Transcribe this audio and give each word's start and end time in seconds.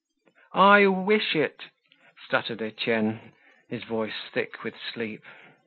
'""I 0.75 0.87
wish 0.87 1.35
it!" 1.35 1.65
stuttered 2.25 2.59
Etienne, 2.59 3.33
his 3.69 3.83
voice 3.83 4.29
thick 4.33 4.63
with 4.63 4.73
sleep. 4.75 5.21